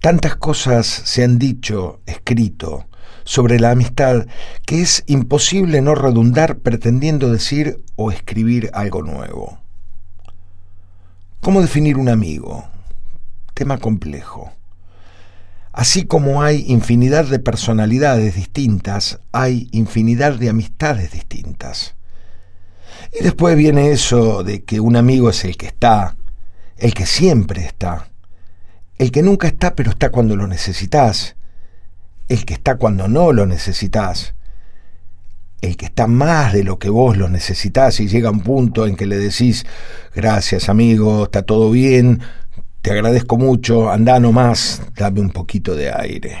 [0.00, 2.86] Tantas cosas se han dicho, escrito,
[3.24, 4.26] sobre la amistad
[4.64, 9.58] que es imposible no redundar pretendiendo decir o escribir algo nuevo.
[11.40, 12.68] ¿Cómo definir un amigo?
[13.54, 14.52] Tema complejo.
[15.72, 21.96] Así como hay infinidad de personalidades distintas, hay infinidad de amistades distintas.
[23.18, 26.16] Y después viene eso de que un amigo es el que está,
[26.76, 28.08] el que siempre está,
[28.98, 31.36] el que nunca está pero está cuando lo necesitas,
[32.28, 34.34] el que está cuando no lo necesitas,
[35.60, 38.96] el que está más de lo que vos lo necesitas y llega un punto en
[38.96, 39.66] que le decís,
[40.14, 42.20] gracias amigo, está todo bien,
[42.82, 46.38] te agradezco mucho, anda nomás, dame un poquito de aire.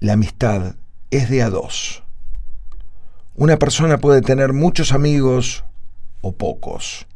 [0.00, 0.76] La amistad
[1.10, 2.04] es de a dos.
[3.34, 5.64] Una persona puede tener muchos amigos
[6.22, 7.06] o pocos,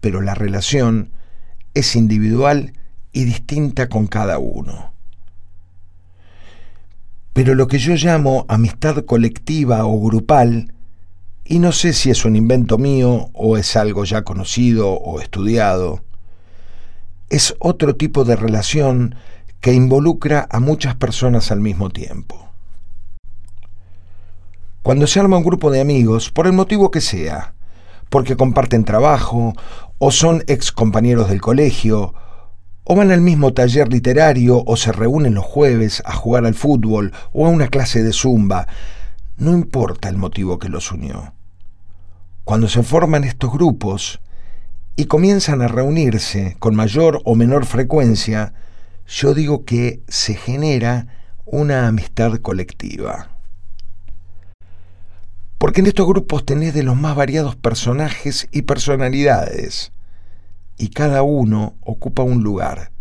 [0.00, 1.10] pero la relación
[1.74, 2.72] es individual
[3.12, 4.92] y distinta con cada uno.
[7.32, 10.72] Pero lo que yo llamo amistad colectiva o grupal,
[11.44, 16.04] y no sé si es un invento mío o es algo ya conocido o estudiado,
[17.28, 19.16] es otro tipo de relación
[19.60, 22.48] que involucra a muchas personas al mismo tiempo.
[24.82, 27.54] Cuando se arma un grupo de amigos, por el motivo que sea,
[28.08, 29.54] porque comparten trabajo,
[29.98, 32.14] o son ex compañeros del colegio,
[32.84, 37.12] o van al mismo taller literario, o se reúnen los jueves a jugar al fútbol
[37.32, 38.66] o a una clase de zumba,
[39.36, 41.32] no importa el motivo que los unió.
[42.44, 44.20] Cuando se forman estos grupos,
[44.96, 48.54] y comienzan a reunirse con mayor o menor frecuencia,
[49.06, 51.08] yo digo que se genera
[51.44, 53.33] una amistad colectiva.
[55.64, 59.92] Porque en estos grupos tenés de los más variados personajes y personalidades,
[60.76, 62.92] y cada uno ocupa un lugar,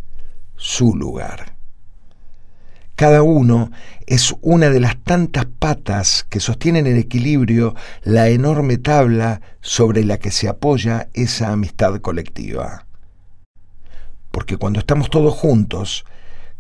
[0.56, 1.58] su lugar.
[2.96, 3.70] Cada uno
[4.08, 10.18] es una de las tantas patas que sostienen en equilibrio la enorme tabla sobre la
[10.18, 12.86] que se apoya esa amistad colectiva.
[14.32, 16.06] Porque cuando estamos todos juntos,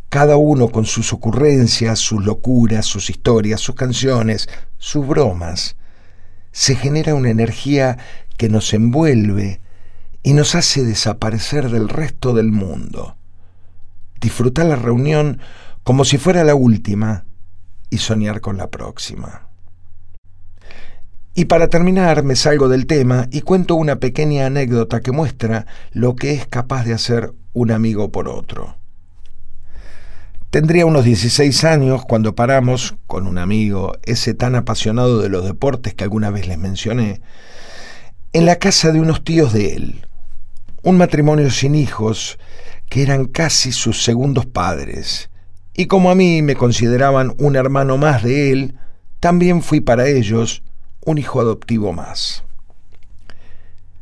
[0.09, 5.78] cada uno con sus ocurrencias, sus locuras, sus historias, sus canciones, sus bromas,
[6.53, 7.97] se genera una energía
[8.38, 9.59] que nos envuelve
[10.24, 13.18] y nos hace desaparecer del resto del mundo.
[14.22, 15.41] Disfrutar la reunión
[15.84, 17.25] como si fuera la última,
[17.94, 19.50] y soñar con la próxima.
[21.36, 26.16] Y para terminar me salgo del tema y cuento una pequeña anécdota que muestra lo
[26.16, 28.78] que es capaz de hacer un amigo por otro.
[30.53, 35.96] Tendría unos 16 años cuando paramos con un amigo, ese tan apasionado de los deportes
[35.96, 37.22] que alguna vez les mencioné,
[38.34, 40.06] en la casa de unos tíos de él.
[40.84, 42.38] Un matrimonio sin hijos
[42.88, 45.31] que eran casi sus segundos padres
[45.74, 48.75] y como a mí me consideraban un hermano más de él,
[49.20, 50.62] también fui para ellos
[51.03, 52.44] un hijo adoptivo más.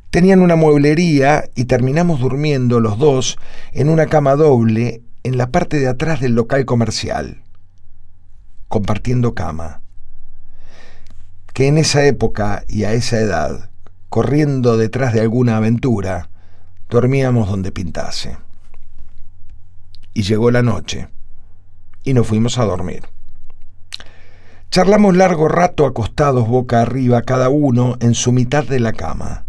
[0.10, 3.38] Tenían una mueblería y terminamos durmiendo los dos
[3.72, 7.42] en una cama doble en la parte de atrás del local comercial,
[8.68, 9.82] compartiendo cama.
[11.54, 13.70] Que en esa época y a esa edad,
[14.10, 16.30] corriendo detrás de alguna aventura,
[16.90, 18.38] dormíamos donde pintase.
[20.14, 21.10] Y llegó la noche
[22.04, 23.04] y nos fuimos a dormir.
[24.72, 29.46] Charlamos largo rato acostados boca arriba cada uno en su mitad de la cama.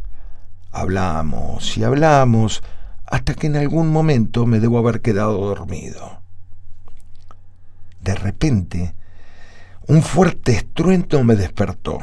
[0.72, 2.62] Hablamos y hablamos
[3.12, 6.22] hasta que en algún momento me debo haber quedado dormido.
[8.00, 8.94] De repente,
[9.86, 11.98] un fuerte estruendo me despertó.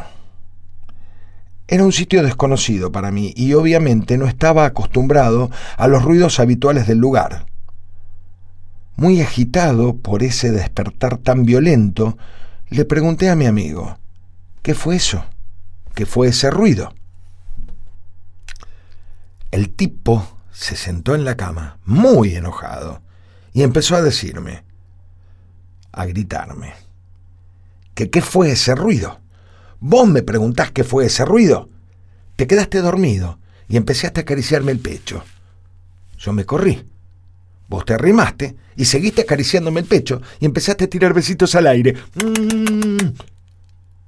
[1.68, 6.86] Era un sitio desconocido para mí y obviamente no estaba acostumbrado a los ruidos habituales
[6.86, 7.48] del lugar.
[8.96, 12.20] Muy agitado por ese despertar tan violento,
[12.70, 13.98] le pregunté a mi amigo,
[14.62, 15.26] ¿qué fue eso?
[15.96, 16.94] ¿Qué fue ese ruido?
[19.50, 23.02] El tipo se sentó en la cama, muy enojado,
[23.54, 24.66] y empezó a decirme,
[25.94, 26.74] a gritarme,
[27.94, 29.22] que qué fue ese ruido.
[29.80, 31.70] Vos me preguntás qué fue ese ruido.
[32.36, 33.40] Te quedaste dormido
[33.70, 35.24] y empezaste a acariciarme el pecho.
[36.18, 36.86] Yo me corrí
[37.70, 41.96] Vos te arrimaste y seguiste acariciándome el pecho y empezaste a tirar besitos al aire.
[42.16, 43.14] Mm.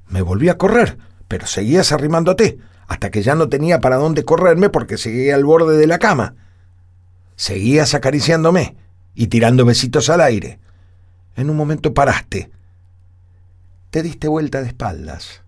[0.09, 0.97] Me volví a correr,
[1.29, 2.57] pero seguías arrimándote,
[2.87, 6.35] hasta que ya no tenía para dónde correrme porque seguía al borde de la cama.
[7.41, 8.75] Seguías acariciándome
[9.15, 10.59] y tirando besitos al aire.
[11.35, 12.51] En un momento paraste.
[13.89, 15.41] Te diste vuelta de espaldas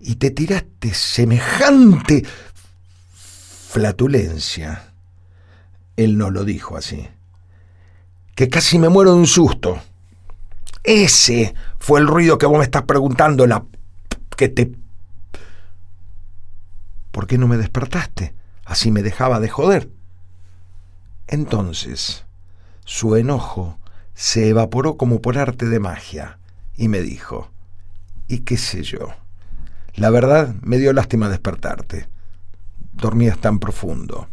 [0.00, 2.24] y te tiraste semejante
[3.68, 4.94] flatulencia
[5.94, 7.06] él no lo dijo así.
[8.34, 9.82] que casi me muero de un susto.
[10.84, 13.66] Ese fue el ruido que vos me estás preguntando, la
[14.38, 14.72] que te...
[17.10, 18.34] ¿Por qué no me despertaste?
[18.64, 19.90] Así me dejaba de joder.
[21.26, 22.24] Entonces,
[22.84, 23.78] su enojo
[24.14, 26.38] se evaporó como por arte de magia
[26.76, 27.50] y me dijo,
[28.28, 29.08] ¿y qué sé yo?
[29.94, 32.08] La verdad me dio lástima despertarte.
[32.92, 34.28] Dormías tan profundo.